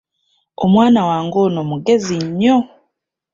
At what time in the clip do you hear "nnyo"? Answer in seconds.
2.25-2.57